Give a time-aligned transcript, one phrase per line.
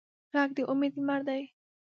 [0.33, 1.43] غږ د امید لمر دی